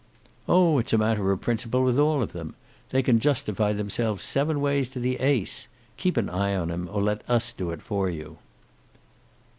"Oh, 0.49 0.79
it's 0.79 0.93
a 0.93 0.97
matter 0.97 1.31
of 1.31 1.41
principle 1.41 1.83
with 1.83 1.99
all 1.99 2.23
of 2.23 2.33
them. 2.33 2.55
They 2.89 3.03
can 3.03 3.19
justify 3.19 3.71
themselves 3.71 4.23
seven 4.23 4.59
ways 4.59 4.89
to 4.89 4.99
the 4.99 5.17
ace. 5.17 5.67
Keep 5.97 6.17
an 6.17 6.27
eye 6.27 6.55
on 6.55 6.71
him, 6.71 6.89
or 6.91 7.03
let 7.03 7.21
us 7.29 7.51
do 7.51 7.69
it 7.69 7.83
for 7.83 8.09
you." 8.09 8.39